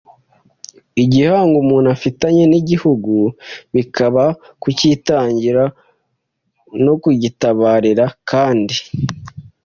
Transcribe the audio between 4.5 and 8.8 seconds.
kucyitangira no kugitabarira kandi